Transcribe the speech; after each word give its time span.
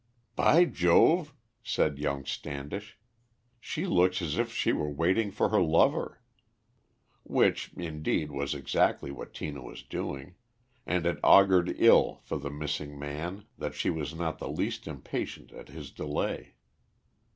"By 0.35 0.65
Jove!" 0.65 1.31
said 1.61 1.99
young 1.99 2.25
Standish, 2.25 2.97
"she 3.59 3.85
looks 3.85 4.19
as 4.19 4.35
if 4.39 4.51
she 4.51 4.73
were 4.73 4.89
waiting 4.89 5.29
for 5.29 5.49
her 5.49 5.61
lover." 5.61 6.19
Which, 7.21 7.71
indeed, 7.77 8.31
was 8.31 8.55
exactly 8.55 9.11
what 9.11 9.31
Tina 9.35 9.61
was 9.61 9.83
doing, 9.83 10.33
and 10.87 11.05
it 11.05 11.19
augured 11.23 11.75
ill 11.77 12.19
for 12.23 12.39
the 12.39 12.49
missing 12.49 12.97
man 12.97 13.45
that 13.59 13.75
she 13.75 13.91
was 13.91 14.15
not 14.15 14.39
the 14.39 14.49
least 14.49 14.87
impatient 14.87 15.51
at 15.51 15.67
his 15.69 15.91
delay. 15.91 16.55